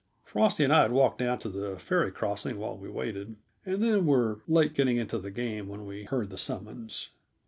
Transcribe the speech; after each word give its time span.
Frosty 0.23 0.63
and 0.63 0.73
I 0.73 0.81
had 0.81 0.91
walked 0.93 1.19
down 1.19 1.37
to 1.37 1.49
the 1.49 1.77
ferry 1.77 2.11
crossing 2.11 2.57
while 2.57 2.75
we 2.75 2.89
waited, 2.89 3.35
and 3.67 3.83
then 3.83 4.07
were 4.07 4.41
late 4.47 4.73
getting 4.73 4.97
into 4.97 5.19
the 5.19 5.29
game 5.29 5.67
when 5.67 5.85
we 5.85 6.05
heard 6.05 6.31
the 6.31 6.39
summons. 6.39 7.09